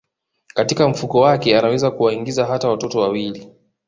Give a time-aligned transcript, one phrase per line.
[0.53, 3.49] Katika mfuko wake anaweza kuwaingiza hata watoto wawili